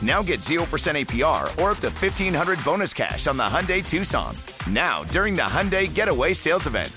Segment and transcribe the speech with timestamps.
[0.00, 4.34] Now get 0% APR or up to 1500 bonus cash on the Hyundai Tucson.
[4.70, 6.92] Now, during the Hyundai Getaway Sales Event.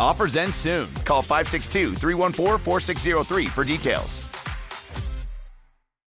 [0.00, 0.92] Offers end soon.
[1.04, 4.28] Call 562 314 4603 for details.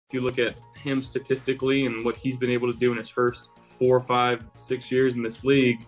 [0.09, 3.09] If you look at him statistically and what he's been able to do in his
[3.09, 5.85] first four, five, six years in this league,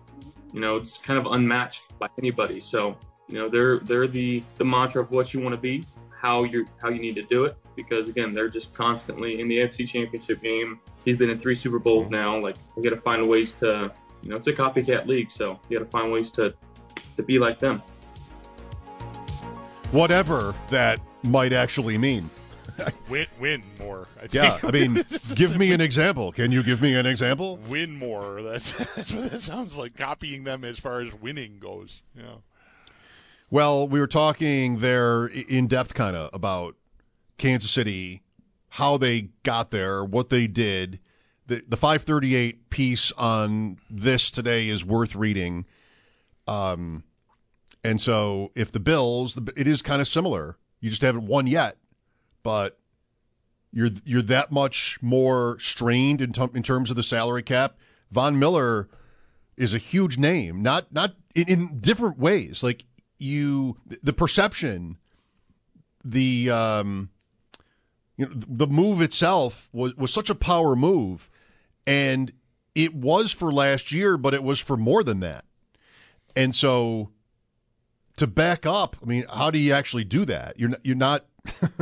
[0.52, 2.60] you know, it's kind of unmatched by anybody.
[2.60, 2.96] So,
[3.28, 6.66] you know, they're they're the the mantra of what you want to be, how you
[6.82, 7.56] how you need to do it.
[7.78, 10.80] Because again, they're just constantly in the AFC Championship game.
[11.04, 12.14] He's been in three Super Bowls mm-hmm.
[12.16, 12.40] now.
[12.40, 15.78] Like we got to find ways to, you know, it's a copycat league, so you
[15.78, 16.52] got to find ways to
[17.16, 17.80] to be like them.
[19.92, 22.28] Whatever that might actually mean.
[23.08, 24.08] win, win more.
[24.20, 24.26] I.
[24.32, 25.04] Yeah, I mean,
[25.36, 26.32] give me an example.
[26.32, 27.58] Can you give me an example?
[27.68, 28.42] Win more.
[28.48, 29.96] That's, that's what that sounds like.
[29.96, 32.02] Copying them as far as winning goes.
[32.16, 32.38] Yeah.
[33.50, 36.74] Well, we were talking there in depth, kind of about
[37.38, 38.22] Kansas City,
[38.70, 41.00] how they got there, what they did.
[41.46, 45.64] The, the 538 piece on this today is worth reading.
[46.46, 47.04] Um,
[47.82, 50.58] and so if the Bills, it is kind of similar.
[50.80, 51.78] You just haven't won yet,
[52.42, 52.78] but
[53.72, 57.76] you're you're that much more strained in, t- in terms of the salary cap.
[58.10, 58.88] Von Miller
[59.56, 62.62] is a huge name, not not in, in different ways.
[62.62, 62.84] Like
[63.18, 64.96] you, the perception,
[66.04, 67.10] the um,
[68.18, 71.30] you know, the move itself was was such a power move,
[71.86, 72.30] and
[72.74, 75.44] it was for last year, but it was for more than that.
[76.36, 77.10] And so
[78.16, 80.58] to back up, I mean, how do you actually do that?
[80.58, 81.24] You're not, you're not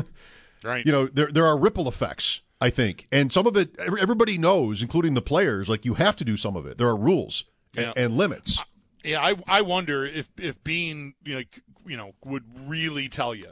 [0.63, 0.85] right.
[0.87, 4.83] You know, there there are ripple effects, I think, and some of it everybody knows,
[4.83, 5.69] including the players.
[5.69, 6.79] Like you have to do some of it.
[6.79, 7.89] There are rules Yeah.
[7.89, 8.63] and, and limits.
[9.05, 11.43] Yeah, I I wonder if if you know
[11.87, 13.49] you know would really tell you.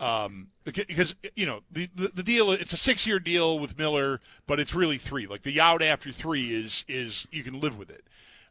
[0.00, 4.20] Um, because you know the, the the deal it's a six year deal with Miller,
[4.46, 5.26] but it's really three.
[5.26, 8.04] Like the out after three is is you can live with it.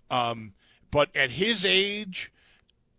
[0.10, 0.54] Um,
[0.90, 2.32] but at his age,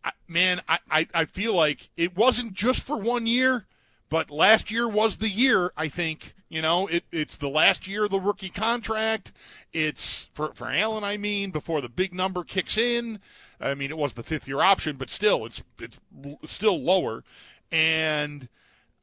[0.05, 3.67] I, man, I, I I feel like it wasn't just for one year,
[4.11, 5.73] but last year was the year.
[5.77, 9.33] I think you know it it's the last year of the rookie contract.
[9.73, 13.21] It's for for Allen, I mean, before the big number kicks in.
[13.61, 15.99] I mean, it was the fifth year option, but still, it's it's
[16.47, 17.25] still lower.
[17.73, 18.49] And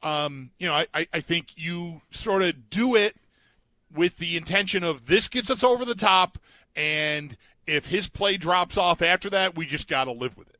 [0.02, 3.14] um, you know, I, I, think you sort of do it
[3.94, 6.38] with the intention of this gets us over the top,
[6.74, 7.36] and
[7.68, 10.58] if his play drops off after that, we just got to live with it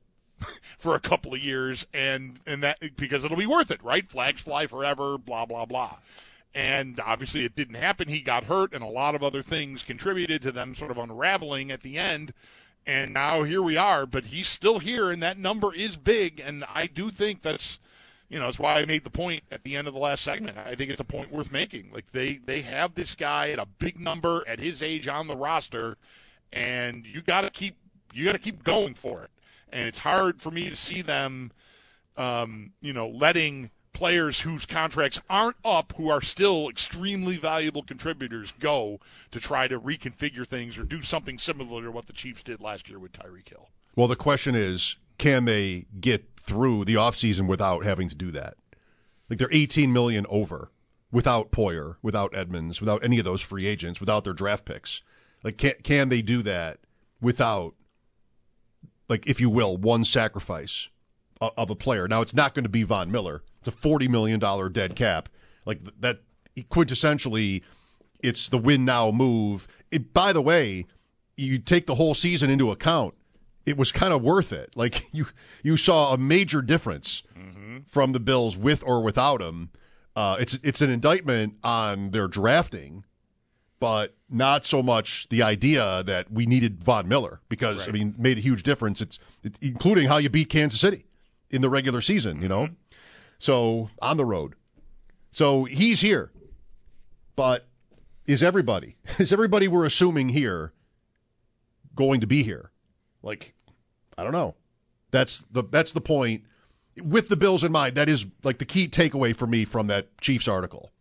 [0.78, 4.08] for a couple of years, and and that because it'll be worth it, right?
[4.08, 5.96] Flags fly forever, blah blah blah.
[6.54, 8.08] And obviously, it didn't happen.
[8.08, 11.70] He got hurt, and a lot of other things contributed to them sort of unraveling
[11.70, 12.34] at the end.
[12.86, 16.40] And now here we are, but he's still here, and that number is big.
[16.44, 17.78] And I do think that's
[18.32, 20.56] you know, that's why I made the point at the end of the last segment.
[20.56, 21.90] I think it's a point worth making.
[21.92, 25.36] Like they they have this guy at a big number at his age on the
[25.36, 25.98] roster,
[26.50, 27.76] and you got to keep
[28.14, 29.30] you got to keep going for it.
[29.70, 31.52] And it's hard for me to see them,
[32.16, 38.54] um, you know, letting players whose contracts aren't up, who are still extremely valuable contributors,
[38.58, 38.98] go
[39.30, 42.88] to try to reconfigure things or do something similar to what the Chiefs did last
[42.88, 43.68] year with Tyreek Hill.
[43.94, 48.54] Well, the question is, can they get through the offseason without having to do that?
[49.28, 50.70] Like they're 18 million over
[51.10, 55.02] without Poyer, without Edmunds, without any of those free agents, without their draft picks.
[55.42, 56.80] Like can can they do that
[57.20, 57.74] without
[59.08, 60.88] like if you will, one sacrifice
[61.40, 62.06] of a player.
[62.06, 63.42] Now it's not going to be Von Miller.
[63.58, 65.28] It's a 40 million dollar dead cap.
[65.66, 66.20] Like that
[66.70, 67.62] quintessentially,
[68.22, 69.66] it's the win now move.
[69.90, 70.86] It, by the way,
[71.36, 73.14] you take the whole season into account,
[73.66, 74.76] it was kind of worth it.
[74.76, 75.26] Like you,
[75.62, 77.22] you saw a major difference
[77.86, 79.70] from the Bills with or without him.
[80.14, 83.04] Uh, it's it's an indictment on their drafting,
[83.80, 88.38] but not so much the idea that we needed Von Miller because I mean made
[88.38, 89.00] a huge difference.
[89.00, 91.06] It's it, including how you beat Kansas City
[91.50, 92.42] in the regular season.
[92.42, 92.68] You know,
[93.38, 94.54] so on the road.
[95.30, 96.30] So he's here,
[97.36, 97.66] but
[98.26, 100.72] is everybody is everybody we're assuming here
[101.94, 102.71] going to be here?
[103.22, 103.54] Like,
[104.18, 104.54] I don't know.
[105.10, 106.44] That's the that's the point.
[107.02, 110.16] With the Bills in mind, that is like the key takeaway for me from that
[110.20, 110.92] Chiefs article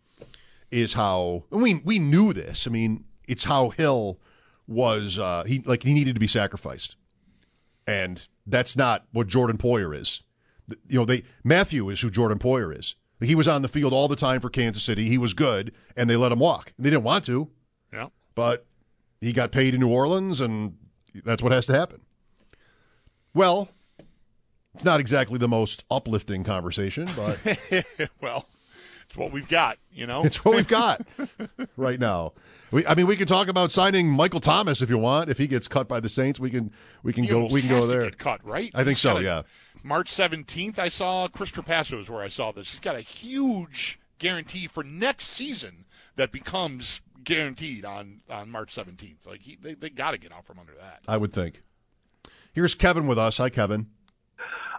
[0.70, 2.68] is how we we knew this.
[2.68, 4.20] I mean, it's how Hill
[4.68, 6.96] was uh, he like he needed to be sacrificed,
[7.88, 10.24] and that's not what Jordan Poyer is.
[10.88, 12.96] You know, they Mathieu is who Jordan Poyer is.
[13.20, 15.08] He was on the field all the time for Kansas City.
[15.08, 16.74] He was good, and they let him walk.
[16.80, 17.50] They didn't want to,
[17.94, 18.08] Yeah.
[18.34, 18.66] but
[19.20, 20.76] he got paid in New Orleans, and
[21.24, 22.02] that's what has to happen.
[23.34, 23.70] Well,
[24.76, 27.40] it's not exactly the most uplifting conversation, but
[28.22, 28.48] well,
[29.08, 30.24] it's what we've got, you know.
[30.24, 31.06] it's what we've got
[31.78, 32.34] right now.
[32.72, 35.30] We, I mean, we can talk about signing Michael Thomas if you want.
[35.30, 36.72] If he gets cut by the Saints, we can
[37.04, 38.04] we can He go we can go there.
[38.04, 38.72] get cut, right?
[38.74, 39.42] I think He's so, a- yeah.
[39.84, 42.70] March 17th, I saw Chris Trapasso is where I saw this.
[42.72, 45.86] He's got a huge guarantee for next season
[46.18, 49.26] that becomes guaranteed on, on March 17th.
[49.26, 51.00] Like he, they, they got to get out from under that.
[51.08, 51.64] I would think.
[52.54, 53.38] Here's Kevin with us.
[53.38, 53.88] Hi, Kevin.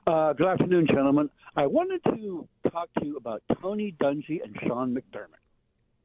[0.06, 1.30] Uh, good afternoon, gentlemen.
[1.56, 5.40] I wanted to talk to you about Tony Dungy and Sean McDermott.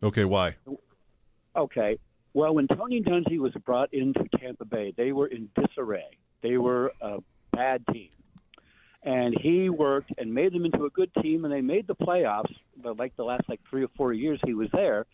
[0.01, 0.55] Okay, why?
[1.55, 1.97] Okay.
[2.33, 6.05] Well, when Tony Dungy was brought into Tampa Bay, they were in disarray.
[6.41, 7.17] They were a
[7.51, 8.09] bad team.
[9.03, 12.53] And he worked and made them into a good team, and they made the playoffs,
[12.81, 15.05] but like the last like three or four years he was there.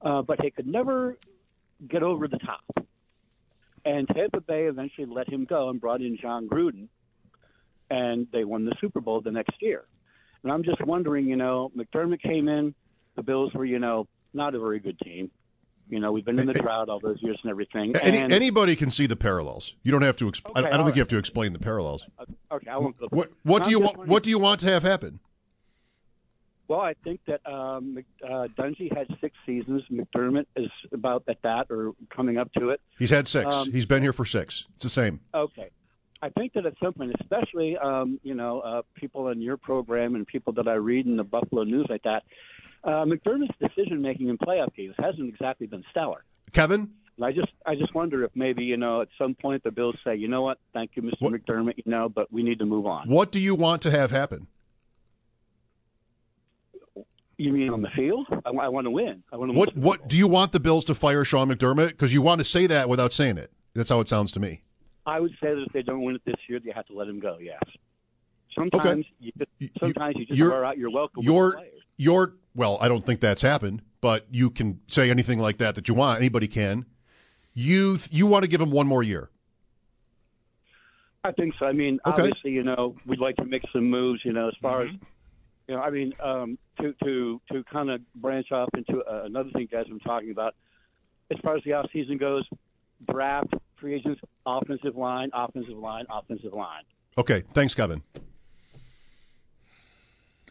[0.00, 1.16] Uh, but he could never
[1.88, 2.64] get over the top.
[3.84, 6.88] And Tampa Bay eventually let him go and brought in Jon Gruden,
[7.90, 9.84] and they won the Super Bowl the next year.
[10.42, 12.74] And I'm just wondering, you know, McDermott came in,
[13.16, 15.30] the Bills were, you know, not a very good team.
[15.88, 17.94] You know, we've been in the drought all those years and everything.
[17.96, 19.74] Any, and, anybody can see the parallels.
[19.82, 20.26] You don't have to.
[20.26, 22.06] Exp- I- Okay, I don't all think you have to explain the parallels.
[22.50, 23.08] okay, I won't go.
[23.10, 24.06] What What do you want?
[24.06, 25.18] What do you want to have happen?
[26.72, 29.82] Well, I think that um, uh, Dungy had six seasons.
[29.92, 32.80] McDermott is about at that or coming up to it.
[32.98, 33.54] He's had six.
[33.54, 34.64] Um, He's been here for six.
[34.76, 35.20] It's the same.
[35.34, 35.68] Okay.
[36.22, 40.14] I think that at some point, especially um, you know uh, people in your program
[40.14, 42.22] and people that I read in the Buffalo News like that,
[42.84, 46.24] uh, McDermott's decision making in playoff games hasn't exactly been stellar.
[46.54, 46.88] Kevin,
[47.18, 49.96] And I just I just wonder if maybe you know at some point the Bills
[50.06, 51.20] say, you know what, thank you, Mr.
[51.20, 53.10] What- McDermott, you know, but we need to move on.
[53.10, 54.46] what do you want to have happen?
[57.42, 58.26] You mean on the field?
[58.46, 59.22] I, I want to win.
[59.32, 59.58] I want to.
[59.58, 61.88] What What do you want the Bills to fire Sean McDermott?
[61.88, 63.50] Because you want to say that without saying it.
[63.74, 64.62] That's how it sounds to me.
[65.06, 67.08] I would say that if they don't win it this year, they have to let
[67.08, 67.38] him go.
[67.40, 67.58] Yes.
[68.56, 71.24] Sometimes you just, You- sometimes you just you're- wear out your welcome.
[71.24, 71.60] Your
[71.96, 75.88] your well, I don't think that's happened, but you can say anything like that that
[75.88, 76.20] you want.
[76.20, 76.84] Anybody can.
[77.54, 79.30] You you want to give him one more year.
[81.24, 81.66] I think so.
[81.66, 82.22] I mean, Okay.
[82.22, 84.20] obviously, you know, we'd like to make some moves.
[84.24, 84.94] You know, as far Mm-hmm.
[84.94, 85.00] as
[85.68, 89.50] you know, I mean, um, to to to kind of branch off into uh, another
[89.50, 90.54] thing, guys, I'm talking about.
[91.30, 92.44] As far as the off season goes,
[93.10, 96.82] draft, free agents, offensive line, offensive line, offensive line.
[97.16, 98.02] Okay, thanks, Kevin.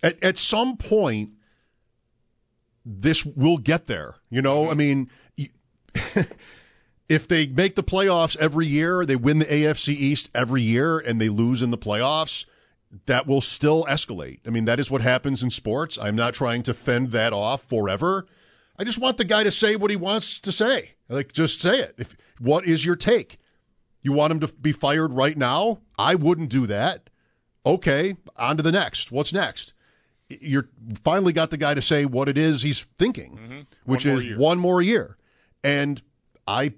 [0.03, 1.31] At, at some point,
[2.85, 4.15] this will get there.
[4.29, 5.50] You know, I mean, y-
[7.09, 11.21] if they make the playoffs every year, they win the AFC East every year, and
[11.21, 12.45] they lose in the playoffs,
[13.05, 14.39] that will still escalate.
[14.45, 15.98] I mean, that is what happens in sports.
[15.98, 18.25] I'm not trying to fend that off forever.
[18.77, 20.91] I just want the guy to say what he wants to say.
[21.07, 21.95] Like, just say it.
[21.98, 23.38] If what is your take?
[24.01, 25.79] You want him to be fired right now?
[25.98, 27.10] I wouldn't do that.
[27.65, 29.12] Okay, on to the next.
[29.12, 29.74] What's next?
[30.29, 30.69] You're
[31.03, 33.60] finally got the guy to say what it is he's thinking, mm-hmm.
[33.86, 34.38] which One more is year.
[34.38, 35.17] one more year.
[35.63, 36.01] And
[36.48, 36.74] I,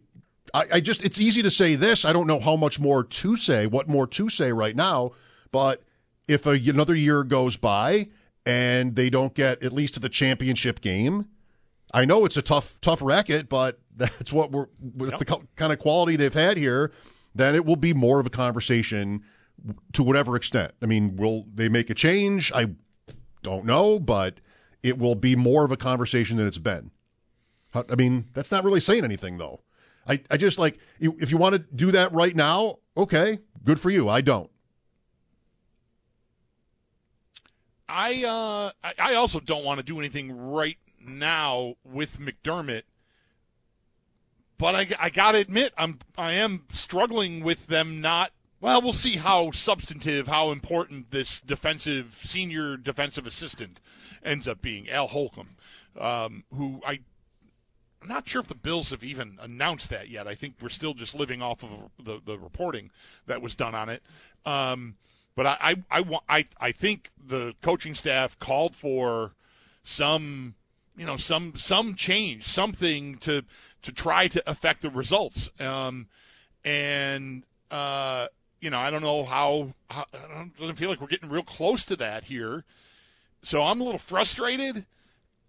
[0.54, 2.04] I, I just it's easy to say this.
[2.04, 5.12] I don't know how much more to say, what more to say right now.
[5.52, 5.84] But
[6.28, 8.08] if a, another year goes by
[8.46, 11.28] and they don't get at least to the championship game,
[11.94, 15.72] I know it's a tough, tough racket, but that's what we're with the co- kind
[15.72, 16.92] of quality they've had here.
[17.36, 19.24] Then it will be more of a conversation
[19.94, 20.74] to whatever extent.
[20.82, 22.52] I mean, will they make a change?
[22.54, 22.68] I
[23.42, 24.40] don't know, but
[24.84, 26.92] it will be more of a conversation than it's been.
[27.74, 29.62] I mean, that's not really saying anything, though.
[30.08, 33.90] I, I just like if you want to do that right now, okay, good for
[33.90, 34.10] you.
[34.10, 34.50] I don't.
[37.88, 42.84] I uh I, also don't want to do anything right now with McDermott.
[44.58, 48.32] But I, I got to admit, I'm I am struggling with them not.
[48.62, 53.82] Well, we'll see how substantive, how important this defensive senior defensive assistant
[54.24, 55.58] ends up being, Al Holcomb,
[56.00, 57.00] um, who I
[58.04, 60.28] I'm not sure if the Bills have even announced that yet.
[60.28, 62.92] I think we're still just living off of the, the reporting
[63.28, 64.04] that was done on it.
[64.46, 64.96] Um,
[65.36, 69.32] but I, I, I, I, I think the coaching staff called for
[69.84, 70.56] some,
[70.96, 73.44] you know, some, some change, something to,
[73.82, 75.50] to try to affect the results.
[75.60, 76.08] Um,
[76.64, 78.28] and, uh,
[78.62, 81.84] you know, I don't know how, how it doesn't feel like we're getting real close
[81.86, 82.64] to that here.
[83.42, 84.86] So I'm a little frustrated.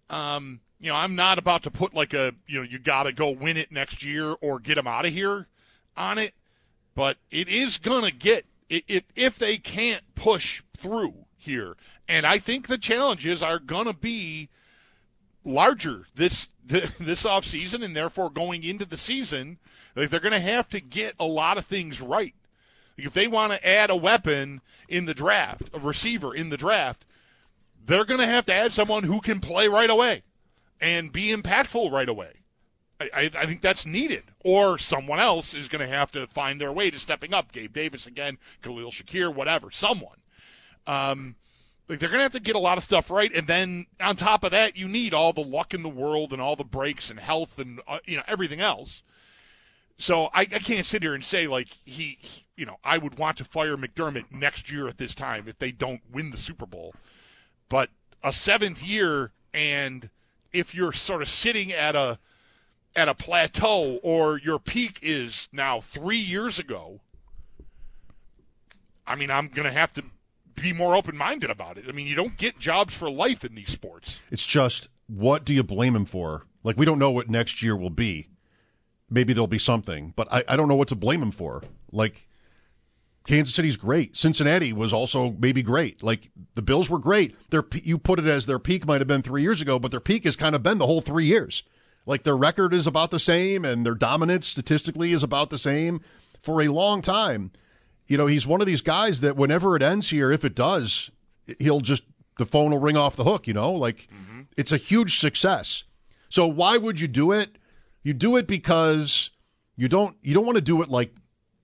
[0.09, 3.13] Um, you know, I'm not about to put like a, you know, you got to
[3.13, 5.47] go win it next year or get them out of here
[5.95, 6.33] on it,
[6.93, 7.77] but it is
[8.11, 11.75] to get if if they can't push through here.
[12.07, 14.49] And I think the challenges are going to be
[15.43, 19.59] larger this this off season and therefore going into the season.
[19.95, 22.33] Like they're going to have to get a lot of things right.
[22.97, 26.57] Like if they want to add a weapon in the draft, a receiver in the
[26.57, 27.05] draft,
[27.85, 30.23] they're going to have to add someone who can play right away
[30.81, 32.44] and be impactful right away.
[33.13, 34.23] I, I, think that's needed.
[34.43, 37.51] Or someone else is going to have to find their way to stepping up.
[37.51, 40.17] Gabe Davis again, Khalil Shakir, whatever, someone.
[40.87, 41.35] Um,
[41.87, 44.15] like they're going to have to get a lot of stuff right, and then on
[44.15, 47.09] top of that, you need all the luck in the world and all the breaks
[47.09, 49.03] and health and uh, you know everything else.
[49.97, 53.17] So I, I can't sit here and say like he, he, you know, I would
[53.17, 56.65] want to fire McDermott next year at this time if they don't win the Super
[56.65, 56.95] Bowl.
[57.69, 57.89] But
[58.23, 60.09] a seventh year, and
[60.51, 62.19] if you're sort of sitting at a
[62.95, 67.01] at a plateau or your peak is now three years ago,
[69.05, 70.03] I mean, I'm going to have to
[70.55, 71.85] be more open minded about it.
[71.87, 74.19] I mean, you don't get jobs for life in these sports.
[74.31, 76.43] It's just, what do you blame him for?
[76.63, 78.29] Like, we don't know what next year will be.
[79.09, 81.61] Maybe there'll be something, but I, I don't know what to blame him for.
[81.91, 82.27] Like,
[83.25, 84.15] Kansas City's great.
[84.15, 86.03] Cincinnati was also maybe great.
[86.03, 87.35] Like the Bills were great.
[87.49, 89.99] Their you put it as their peak might have been three years ago, but their
[89.99, 91.63] peak has kind of been the whole three years.
[92.05, 96.01] Like their record is about the same, and their dominance statistically is about the same
[96.41, 97.51] for a long time.
[98.07, 101.09] You know, he's one of these guys that whenever it ends here, if it does,
[101.59, 102.03] he'll just
[102.37, 103.47] the phone will ring off the hook.
[103.47, 104.41] You know, like mm-hmm.
[104.55, 105.83] it's a huge success.
[106.29, 107.57] So why would you do it?
[108.03, 109.31] You do it because
[109.75, 111.15] you don't you don't want to do it like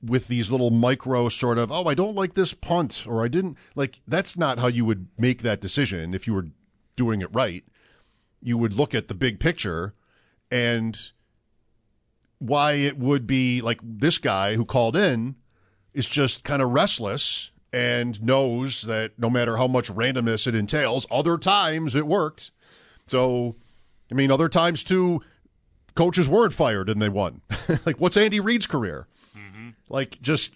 [0.03, 3.57] with these little micro sort of, oh, I don't like this punt, or I didn't
[3.75, 4.01] like.
[4.07, 6.47] That's not how you would make that decision if you were
[6.95, 7.63] doing it right.
[8.41, 9.93] You would look at the big picture
[10.51, 10.99] and
[12.39, 15.35] why it would be like this guy who called in
[15.93, 21.05] is just kind of restless and knows that no matter how much randomness it entails,
[21.09, 22.51] other times it worked.
[23.07, 23.55] So,
[24.11, 25.21] I mean, other times too,
[25.95, 27.41] coaches weren't fired and they won.
[27.85, 29.07] like, what's Andy Reid's career?
[29.37, 29.69] Mm-hmm.
[29.89, 30.55] Like just,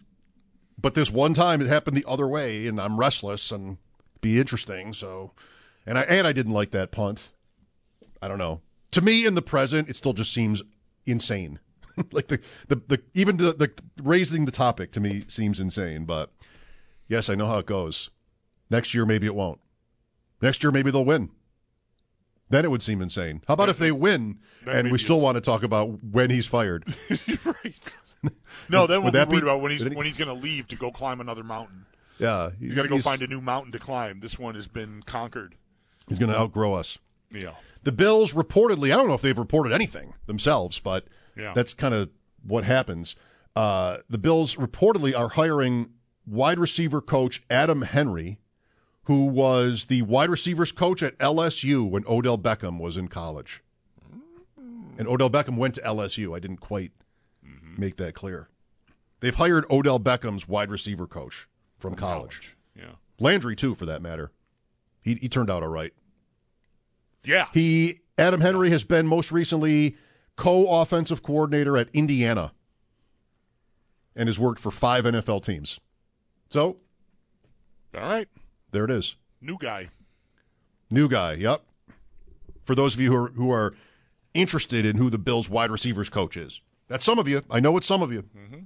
[0.79, 3.77] but this one time it happened the other way, and I'm restless and
[4.21, 4.93] be interesting.
[4.93, 5.31] So,
[5.85, 7.29] and I and I didn't like that punt.
[8.21, 8.61] I don't know.
[8.95, 10.63] To me, in the present, it still just seems
[11.05, 11.59] insane.
[12.13, 13.69] like the, the the even the, the
[14.01, 16.05] raising the topic to me seems insane.
[16.05, 16.31] But
[17.09, 18.09] yes, I know how it goes.
[18.69, 19.59] Next year, maybe it won't.
[20.41, 21.29] Next year, maybe they'll win.
[22.49, 23.41] Then it would seem insane.
[23.49, 26.85] How about if they win and we still want to talk about when he's fired?
[27.43, 28.31] right.
[28.69, 30.77] no, then we'll be worried be, about when he's when he's going to leave to
[30.77, 31.85] go climb another mountain.
[32.17, 34.21] Yeah, you got to go find a new mountain to climb.
[34.21, 35.55] This one has been conquered.
[36.07, 36.97] He's going to outgrow us.
[37.31, 37.53] Yeah.
[37.83, 41.05] The Bills reportedly, I don't know if they've reported anything themselves, but
[41.37, 41.53] yeah.
[41.53, 42.09] that's kind of
[42.43, 43.15] what happens.
[43.55, 45.89] Uh, the Bills reportedly are hiring
[46.25, 48.39] wide receiver coach Adam Henry,
[49.03, 53.61] who was the wide receivers coach at LSU when Odell Beckham was in college.
[54.97, 56.35] And Odell Beckham went to LSU.
[56.35, 56.91] I didn't quite
[57.77, 58.49] make that clear.
[59.19, 62.39] They've hired Odell Beckham's wide receiver coach from, from college.
[62.39, 62.57] college.
[62.75, 62.95] Yeah.
[63.19, 64.31] Landry, too, for that matter.
[65.01, 65.93] He, he turned out all right.
[67.25, 67.47] Yeah.
[67.53, 69.97] He Adam Henry has been most recently
[70.35, 72.51] co-offensive coordinator at Indiana
[74.15, 75.79] and has worked for five NFL teams.
[76.49, 76.77] So,
[77.95, 78.27] all right.
[78.71, 79.15] There it is.
[79.41, 79.89] New guy.
[80.89, 81.63] New guy, yep.
[82.63, 83.75] For those of you who are, who are
[84.33, 86.61] interested in who the Bills wide receivers coach is.
[86.87, 87.41] That's some of you.
[87.49, 88.23] I know it's some of you.
[88.37, 88.59] Mm-hmm.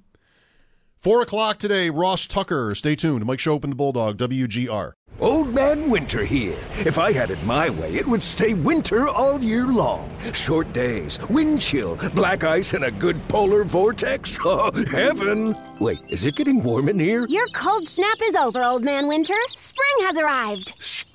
[1.02, 2.76] Four o'clock today, Ross Tucker.
[2.76, 3.26] Stay tuned.
[3.26, 4.92] Mike Schopp and the Bulldog, WGR.
[5.22, 6.58] Old Man Winter here.
[6.86, 10.10] If I had it my way, it would stay winter all year long.
[10.34, 14.38] Short days, wind chill, black ice, and a good polar vortex.
[14.46, 15.56] Oh, heaven!
[15.80, 17.26] Wait, is it getting warm in here?
[17.30, 19.36] Your cold snap is over, Old Man Winter.
[19.56, 20.74] Spring has arrived.